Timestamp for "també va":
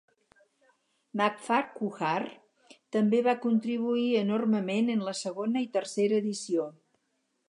2.97-3.35